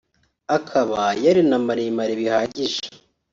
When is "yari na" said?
1.23-1.57